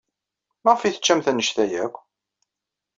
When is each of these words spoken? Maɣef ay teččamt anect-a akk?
Maɣef 0.63 0.81
ay 0.81 0.93
teččamt 0.95 1.27
anect-a 1.31 1.65
akk? 1.83 1.95